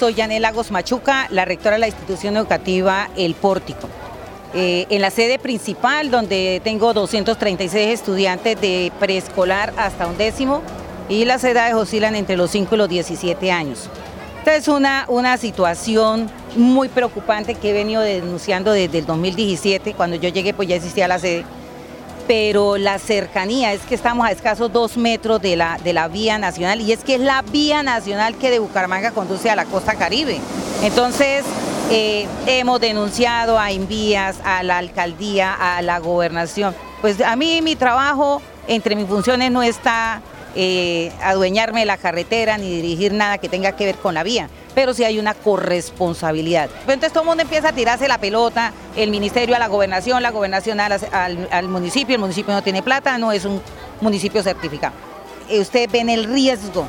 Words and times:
soy 0.00 0.14
Janet 0.14 0.40
Lagos 0.40 0.70
Machuca, 0.70 1.28
la 1.30 1.44
rectora 1.44 1.72
de 1.72 1.80
la 1.80 1.86
institución 1.86 2.34
educativa 2.38 3.10
El 3.18 3.34
Pórtico. 3.34 3.86
Eh, 4.54 4.86
en 4.88 5.02
la 5.02 5.10
sede 5.10 5.38
principal, 5.38 6.10
donde 6.10 6.62
tengo 6.64 6.94
236 6.94 7.88
estudiantes 7.88 8.58
de 8.62 8.90
preescolar 8.98 9.74
hasta 9.76 10.06
un 10.06 10.16
décimo, 10.16 10.62
y 11.10 11.26
las 11.26 11.44
edades 11.44 11.74
oscilan 11.74 12.14
entre 12.14 12.38
los 12.38 12.50
5 12.50 12.74
y 12.74 12.78
los 12.78 12.88
17 12.88 13.52
años. 13.52 13.90
Esta 14.38 14.56
es 14.56 14.68
una, 14.68 15.04
una 15.08 15.36
situación 15.36 16.30
muy 16.56 16.88
preocupante 16.88 17.54
que 17.54 17.68
he 17.68 17.72
venido 17.74 18.00
denunciando 18.00 18.72
desde 18.72 19.00
el 19.00 19.04
2017, 19.04 19.92
cuando 19.92 20.16
yo 20.16 20.30
llegué 20.30 20.54
pues 20.54 20.66
ya 20.66 20.76
existía 20.76 21.08
la 21.08 21.18
sede, 21.18 21.44
pero 22.30 22.76
la 22.76 23.00
cercanía 23.00 23.72
es 23.72 23.80
que 23.80 23.96
estamos 23.96 24.24
a 24.24 24.30
escasos 24.30 24.72
dos 24.72 24.96
metros 24.96 25.42
de 25.42 25.56
la, 25.56 25.80
de 25.82 25.92
la 25.92 26.06
vía 26.06 26.38
nacional 26.38 26.80
y 26.80 26.92
es 26.92 27.02
que 27.02 27.16
es 27.16 27.20
la 27.20 27.42
vía 27.42 27.82
nacional 27.82 28.36
que 28.36 28.52
de 28.52 28.60
Bucaramanga 28.60 29.10
conduce 29.10 29.50
a 29.50 29.56
la 29.56 29.64
costa 29.64 29.96
caribe. 29.96 30.38
Entonces, 30.84 31.44
eh, 31.90 32.28
hemos 32.46 32.80
denunciado 32.80 33.58
a 33.58 33.72
Invías, 33.72 34.36
a 34.44 34.62
la 34.62 34.78
alcaldía, 34.78 35.52
a 35.54 35.82
la 35.82 35.98
gobernación. 35.98 36.72
Pues 37.00 37.20
a 37.20 37.34
mí 37.34 37.62
mi 37.62 37.74
trabajo, 37.74 38.40
entre 38.68 38.94
mis 38.94 39.08
funciones, 39.08 39.50
no 39.50 39.64
está 39.64 40.22
eh, 40.56 41.12
adueñarme 41.22 41.80
de 41.80 41.86
la 41.86 41.96
carretera 41.96 42.58
ni 42.58 42.68
dirigir 42.68 43.12
nada 43.12 43.38
que 43.38 43.48
tenga 43.48 43.72
que 43.72 43.84
ver 43.84 43.96
con 43.96 44.14
la 44.14 44.22
vía, 44.22 44.48
pero 44.74 44.94
sí 44.94 45.04
hay 45.04 45.18
una 45.18 45.34
corresponsabilidad. 45.34 46.68
Entonces 46.80 47.12
todo 47.12 47.22
el 47.22 47.28
mundo 47.28 47.42
empieza 47.42 47.68
a 47.68 47.72
tirarse 47.72 48.08
la 48.08 48.18
pelota, 48.18 48.72
el 48.96 49.10
ministerio 49.10 49.54
a 49.54 49.58
la 49.58 49.68
gobernación, 49.68 50.22
la 50.22 50.30
gobernación 50.30 50.80
al, 50.80 51.68
municipio, 51.68 52.14
el 52.14 52.20
municipio 52.20 52.52
no 52.52 52.62
tiene 52.62 52.82
plata, 52.82 53.16
no 53.18 53.32
es 53.32 53.44
un 53.44 53.60
municipio 54.00 54.42
certificado. 54.42 54.94
Eh, 55.48 55.60
ustedes 55.60 55.90
ven 55.90 56.08
el 56.08 56.24
riesgo 56.24 56.86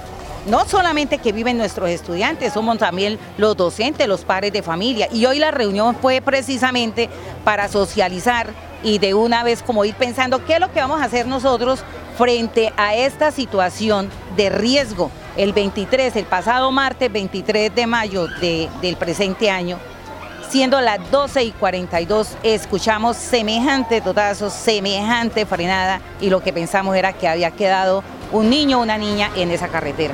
no 0.47 0.65
solamente 0.65 1.19
que 1.19 1.31
viven 1.31 1.57
nuestros 1.57 1.89
estudiantes, 1.89 2.53
somos 2.53 2.77
también 2.79 3.19
los 3.37 3.55
docentes, 3.55 4.07
los 4.07 4.21
padres 4.21 4.51
de 4.51 4.63
familia. 4.63 5.07
Y 5.11 5.25
hoy 5.25 5.37
la 5.37 5.51
reunión 5.51 5.95
fue 6.01 6.19
precisamente 6.19 7.09
para 7.43 7.67
socializar 7.67 8.47
y 8.83 8.99
de 8.99 9.13
una 9.13 9.43
vez 9.43 9.61
como 9.63 9.85
ir 9.85 9.95
pensando 9.95 10.43
qué 10.45 10.53
es 10.53 10.59
lo 10.59 10.71
que 10.71 10.79
vamos 10.79 11.01
a 11.01 11.05
hacer 11.05 11.27
nosotros 11.27 11.83
frente 12.17 12.73
a 12.77 12.95
esta 12.95 13.31
situación 13.31 14.09
de 14.35 14.49
riesgo. 14.49 15.11
El 15.37 15.53
23, 15.53 16.15
el 16.15 16.25
pasado 16.25 16.71
martes 16.71 17.11
23 17.11 17.73
de 17.73 17.87
mayo 17.87 18.27
del 18.27 18.97
presente 18.97 19.49
año, 19.49 19.77
siendo 20.49 20.81
las 20.81 20.99
12 21.09 21.45
y 21.45 21.51
42, 21.51 22.35
escuchamos 22.43 23.15
semejante 23.15 24.01
totazo, 24.01 24.49
semejante 24.49 25.45
frenada 25.45 26.01
y 26.19 26.29
lo 26.29 26.41
que 26.41 26.51
pensamos 26.51 26.95
era 26.95 27.13
que 27.13 27.27
había 27.27 27.51
quedado 27.51 28.03
un 28.33 28.49
niño 28.49 28.79
o 28.79 28.83
una 28.83 28.97
niña 28.97 29.31
en 29.35 29.51
esa 29.51 29.69
carretera. 29.69 30.13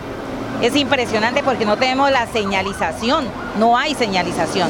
Es 0.62 0.76
impresionante 0.76 1.44
porque 1.44 1.66
no 1.66 1.78
tenemos 1.78 2.12
la 2.12 2.28
señalización, 2.28 3.26
no 3.60 3.78
hay 3.78 3.96
señalización. 3.96 4.70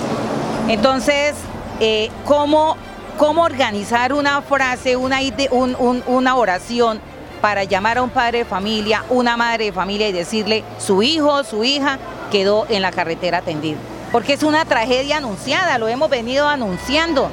Entonces, 0.67 1.33
eh, 1.79 2.09
¿cómo, 2.25 2.75
¿cómo, 3.17 3.43
organizar 3.43 4.13
una 4.13 4.41
frase, 4.41 4.95
una, 4.95 6.35
oración 6.35 6.99
para 7.41 7.63
llamar 7.63 7.97
a 7.97 8.03
un 8.03 8.09
padre 8.09 8.39
de 8.39 8.45
familia, 8.45 9.03
una 9.09 9.37
madre 9.37 9.65
de 9.65 9.71
familia 9.71 10.07
y 10.07 10.11
decirle 10.11 10.63
su 10.79 11.03
hijo, 11.03 11.43
su 11.43 11.63
hija 11.63 11.99
quedó 12.31 12.65
en 12.69 12.81
la 12.81 12.91
carretera 12.91 13.41
tendido. 13.41 13.77
Porque 14.11 14.33
es 14.33 14.43
una 14.43 14.65
tragedia 14.65 15.17
anunciada, 15.17 15.77
lo 15.77 15.87
hemos 15.87 16.09
venido 16.09 16.47
anunciando. 16.47 17.29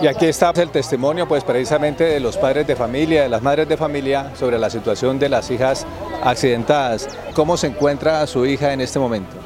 Y 0.00 0.06
aquí 0.06 0.26
está 0.26 0.50
el 0.56 0.70
testimonio 0.70 1.28
pues 1.28 1.44
precisamente 1.44 2.04
de 2.04 2.20
los 2.20 2.36
padres 2.36 2.66
de 2.66 2.74
familia, 2.74 3.22
de 3.22 3.28
las 3.28 3.42
madres 3.42 3.68
de 3.68 3.76
familia 3.76 4.32
sobre 4.38 4.58
la 4.58 4.68
situación 4.68 5.18
de 5.18 5.28
las 5.28 5.50
hijas 5.50 5.86
accidentadas. 6.22 7.08
¿Cómo 7.34 7.56
se 7.56 7.68
encuentra 7.68 8.26
su 8.26 8.44
hija 8.44 8.72
en 8.72 8.80
este 8.80 8.98
momento? 8.98 9.36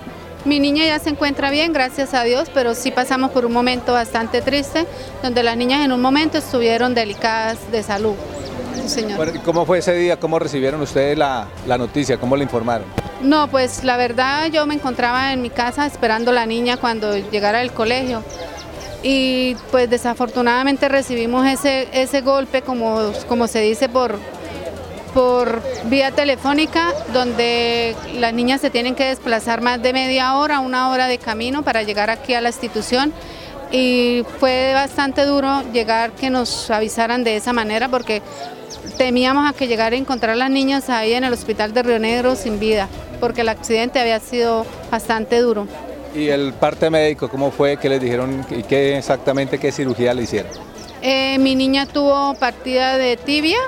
Mi 0.49 0.61
niña 0.61 0.87
ya 0.87 0.99
se 0.99 1.11
encuentra 1.11 1.51
bien, 1.51 1.75
gracias 1.75 2.15
a 2.15 2.25
Dios, 2.25 2.49
pero 2.55 2.75
sí 2.75 2.91
pasamos 2.91 3.33
por 3.33 3.45
un 3.45 3.53
momento 3.53 3.93
bastante 3.93 4.41
triste, 4.41 4.87
donde 5.23 5.43
las 5.43 5.59
niñas 5.59 5.85
en 5.85 5.93
un 5.93 6.01
momento 6.01 6.39
estuvieron 6.39 6.95
delicadas 6.95 7.59
de 7.71 7.83
salud. 7.83 8.15
¿Cómo 9.45 9.67
fue 9.67 9.81
ese 9.81 9.93
día? 9.93 10.19
¿Cómo 10.19 10.39
recibieron 10.39 10.81
ustedes 10.81 11.19
la, 11.19 11.49
noticia? 11.67 12.17
¿Cómo 12.17 12.35
le 12.35 12.45
informaron? 12.45 12.87
No, 13.21 13.49
pues 13.49 13.85
la 13.85 13.99
verdad 13.99 14.47
yo 14.47 14.65
me 14.65 14.73
encontraba 14.73 15.35
en 15.35 15.43
mi 15.43 15.51
casa 15.51 15.85
esperando 15.85 16.31
a 16.31 16.35
la 16.35 16.47
niña 16.47 16.79
cuando 16.79 17.15
llegara 17.19 17.59
del 17.59 17.73
colegio 17.73 18.23
y 19.03 19.55
pues 19.71 19.91
desafortunadamente 19.91 20.89
recibimos 20.89 21.47
ese, 21.47 21.89
ese 21.93 22.23
golpe 22.23 22.63
como, 22.63 23.13
como 23.29 23.49
se 23.49 23.61
dice 23.61 23.91
por, 23.91 24.19
por 25.19 25.61
vía 25.87 26.13
telefónica 26.13 26.95
donde 27.13 27.97
las 28.15 28.33
niñas 28.33 28.61
se 28.61 28.71
tienen 28.71 28.95
que 28.95 29.03
desplazar 29.03 29.63
más 29.63 29.83
de 29.83 29.93
media 29.93 30.37
hora, 30.37 30.61
una 30.61 30.91
hora 30.91 31.09
de 31.09 31.19
camino 31.19 31.65
para 31.65 31.83
llegar 31.83 32.09
aquí 32.09 32.35
a 32.35 32.41
la 32.41 32.51
institución 32.51 33.13
y 33.73 34.25
fue 34.39 34.71
bastante 34.75 35.25
duro 35.25 35.65
llegar 35.73 36.13
que 36.13 36.31
nos 36.31 36.71
avisaran 36.71 37.25
de 37.25 37.35
esa 37.35 37.53
manera 37.53 37.89
porque 37.89 38.23
temíamos 38.97 39.51
a 39.51 39.55
que 39.55 39.67
llegara 39.67 39.97
a 39.97 39.99
encontrar 39.99 40.35
a 40.35 40.37
las 40.37 40.53
niñas 40.53 40.89
ahí 40.89 41.15
en 41.15 41.25
el 41.25 41.33
hospital 41.33 41.75
de 41.75 41.83
Río 41.83 41.99
Negro 41.99 42.37
sin 42.37 42.61
vida, 42.61 42.87
porque 43.19 43.41
el 43.41 43.49
accidente 43.49 43.99
había 43.99 44.21
sido 44.21 44.65
bastante 44.89 45.41
duro. 45.41 45.67
¿Y 46.15 46.29
el 46.29 46.53
parte 46.53 46.91
médico 46.91 47.29
cómo 47.29 47.51
fue? 47.51 47.77
¿Qué 47.77 47.89
les 47.89 48.01
dijeron 48.01 48.47
y 48.51 48.63
qué 48.63 48.97
exactamente 48.97 49.59
qué 49.59 49.73
cirugía 49.73 50.15
le 50.15 50.23
hicieron? 50.23 50.53
Eh, 51.03 51.39
mi 51.41 51.57
niña 51.57 51.87
tuvo 51.87 52.35
partida 52.35 52.97
de 52.97 53.17
tibia 53.17 53.59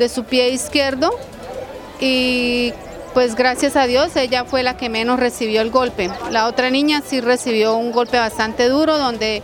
de 0.00 0.08
su 0.08 0.24
pie 0.24 0.48
izquierdo 0.48 1.10
y 2.00 2.72
pues 3.12 3.34
gracias 3.34 3.76
a 3.76 3.86
Dios 3.86 4.16
ella 4.16 4.46
fue 4.46 4.62
la 4.62 4.74
que 4.78 4.88
menos 4.88 5.20
recibió 5.20 5.60
el 5.60 5.70
golpe. 5.70 6.10
La 6.30 6.46
otra 6.46 6.70
niña 6.70 7.02
sí 7.06 7.20
recibió 7.20 7.76
un 7.76 7.92
golpe 7.92 8.18
bastante 8.18 8.70
duro 8.70 8.96
donde 8.96 9.42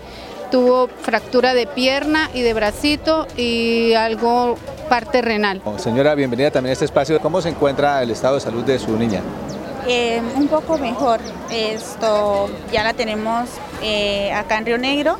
tuvo 0.50 0.88
fractura 1.02 1.52
de 1.52 1.66
pierna 1.66 2.30
y 2.32 2.40
de 2.40 2.54
bracito 2.54 3.26
y 3.36 3.92
algo 3.92 4.56
parte 4.88 5.20
renal. 5.20 5.60
Señora, 5.76 6.14
bienvenida 6.14 6.50
también 6.50 6.70
a 6.70 6.72
este 6.72 6.86
espacio. 6.86 7.20
¿Cómo 7.20 7.42
se 7.42 7.50
encuentra 7.50 8.02
el 8.02 8.10
estado 8.10 8.36
de 8.36 8.40
salud 8.40 8.64
de 8.64 8.78
su 8.78 8.96
niña? 8.96 9.20
Eh, 9.86 10.22
un 10.36 10.48
poco 10.48 10.78
mejor. 10.78 11.20
Esto 11.50 12.48
ya 12.72 12.82
la 12.82 12.94
tenemos 12.94 13.50
eh, 13.82 14.32
acá 14.32 14.56
en 14.56 14.64
Río 14.64 14.78
Negro. 14.78 15.18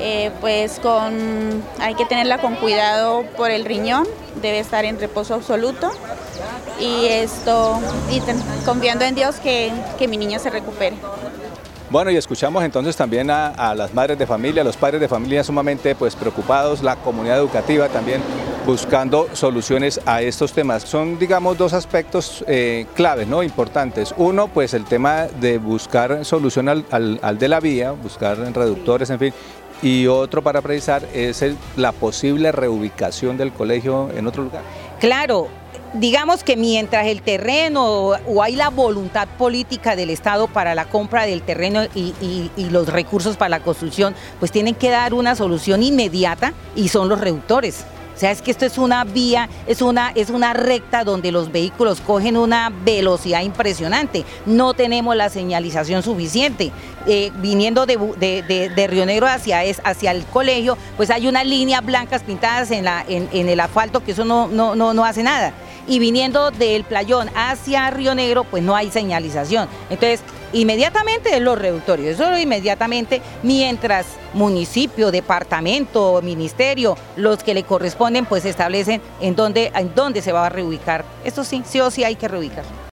Eh, 0.00 0.30
pues 0.40 0.80
con 0.80 1.62
hay 1.78 1.94
que 1.94 2.04
tenerla 2.04 2.38
con 2.38 2.56
cuidado 2.56 3.22
por 3.36 3.50
el 3.52 3.64
riñón, 3.64 4.06
debe 4.40 4.58
estar 4.58 4.84
en 4.84 4.98
reposo 4.98 5.34
absoluto 5.34 5.90
y 6.80 7.06
esto 7.06 7.80
y 8.10 8.20
confiando 8.64 9.04
en 9.04 9.14
Dios 9.14 9.36
que, 9.36 9.72
que 9.98 10.08
mi 10.08 10.16
niña 10.16 10.38
se 10.38 10.50
recupere. 10.50 10.96
Bueno, 11.90 12.10
y 12.10 12.16
escuchamos 12.16 12.64
entonces 12.64 12.96
también 12.96 13.30
a, 13.30 13.74
las 13.76 13.94
madres 13.94 14.18
de 14.18 14.26
familia, 14.26 14.62
a 14.62 14.64
los 14.64 14.76
padres 14.76 15.00
de 15.00 15.06
familia 15.06 15.44
sumamente 15.44 15.94
pues, 15.94 16.16
preocupados, 16.16 16.82
la 16.82 16.96
comunidad 16.96 17.38
educativa 17.38 17.88
también 17.88 18.20
buscando 18.66 19.28
soluciones 19.32 20.00
a 20.06 20.20
estos 20.20 20.52
temas. 20.52 20.82
Son, 20.82 21.18
digamos, 21.18 21.56
dos 21.56 21.72
aspectos 21.72 22.44
eh, 22.48 22.86
claves, 22.94 23.28
¿no? 23.28 23.42
Importantes. 23.42 24.14
Uno, 24.16 24.48
pues 24.48 24.74
el 24.74 24.86
tema 24.86 25.26
de 25.40 25.58
buscar 25.58 26.24
solución 26.24 26.68
al, 26.68 27.38
de 27.38 27.48
la 27.48 27.60
vía, 27.60 27.92
buscar 27.92 28.38
reductores, 28.38 29.10
en 29.10 29.18
fin. 29.18 29.34
Y 29.82 30.06
otro 30.06 30.42
para 30.42 30.62
precisar 30.62 31.06
es 31.12 31.44
la 31.76 31.92
posible 31.92 32.52
reubicación 32.52 33.36
del 33.36 33.52
colegio 33.52 34.10
en 34.16 34.26
otro 34.26 34.44
lugar. 34.44 34.62
Claro, 34.98 35.48
digamos 35.94 36.42
que 36.42 36.56
mientras 36.56 37.06
el 37.06 37.22
terreno 37.22 38.12
o 38.26 38.42
hay 38.42 38.56
la 38.56 38.70
voluntad 38.70 39.28
política 39.38 39.96
del 39.96 40.10
Estado 40.10 40.48
para 40.48 40.74
la 40.74 40.86
compra 40.86 41.24
del 41.26 41.42
terreno 41.42 41.82
y, 41.94 42.14
los 42.70 42.88
recursos 42.88 43.36
para 43.36 43.50
la 43.50 43.60
construcción, 43.60 44.14
pues 44.38 44.50
tienen 44.50 44.74
que 44.74 44.90
dar 44.90 45.14
una 45.14 45.34
solución 45.36 45.82
inmediata 45.82 46.52
y 46.74 46.88
son 46.88 47.08
los 47.08 47.20
reductores. 47.20 47.84
O 48.14 48.18
sea, 48.18 48.30
es 48.30 48.42
que 48.42 48.50
esto 48.50 48.64
es 48.64 48.78
una 48.78 49.04
vía, 49.04 49.48
es 49.66 49.82
una, 49.82 50.10
es 50.14 50.30
una 50.30 50.52
recta 50.52 51.04
donde 51.04 51.32
los 51.32 51.50
vehículos 51.50 52.00
cogen 52.00 52.36
una 52.36 52.70
velocidad 52.70 53.42
impresionante. 53.42 54.24
No 54.46 54.74
tenemos 54.74 55.16
la 55.16 55.28
señalización 55.28 56.02
suficiente. 56.02 56.70
Eh, 57.06 57.32
viniendo 57.36 57.84
de, 57.84 57.96
de, 58.74 58.86
Río 58.86 59.04
Negro 59.04 59.26
hacia, 59.26 59.60
hacia 59.60 60.10
el 60.10 60.24
colegio, 60.24 60.78
pues 60.96 61.10
hay 61.10 61.28
unas 61.28 61.44
líneas 61.44 61.84
blancas 61.84 62.22
pintadas 62.22 62.70
en, 62.70 62.84
la, 62.84 63.04
en, 63.06 63.48
el 63.48 63.60
asfalto 63.60 64.02
que 64.02 64.12
eso 64.12 64.24
no, 64.24 64.48
no, 64.48 64.74
no, 64.74 64.94
no 64.94 65.04
hace 65.04 65.22
nada 65.22 65.52
y 65.86 65.98
viniendo 65.98 66.50
del 66.50 66.84
playón 66.84 67.28
hacia 67.34 67.90
Río 67.90 68.14
Negro, 68.14 68.44
pues 68.44 68.62
no 68.62 68.74
hay 68.74 68.90
señalización. 68.90 69.68
Entonces, 69.90 70.22
inmediatamente 70.52 71.38
los 71.40 71.58
reductorios, 71.58 72.14
eso 72.14 72.38
inmediatamente, 72.38 73.22
mientras 73.42 74.06
municipio, 74.34 75.10
departamento, 75.10 76.20
ministerio, 76.22 76.96
los 77.16 77.42
que 77.42 77.54
le 77.54 77.62
corresponden, 77.62 78.26
pues 78.26 78.44
establecen 78.44 79.00
en 79.20 79.36
dónde, 79.36 79.72
en 79.74 79.94
dónde 79.94 80.22
se 80.22 80.32
va 80.32 80.46
a 80.46 80.48
reubicar. 80.50 81.04
Esto 81.24 81.44
sí, 81.44 81.62
sí 81.66 81.80
o 81.80 81.90
sí 81.90 82.04
hay 82.04 82.16
que 82.16 82.28
reubicar. 82.28 82.64